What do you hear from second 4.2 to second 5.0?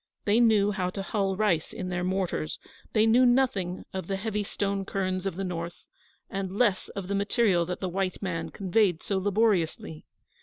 stone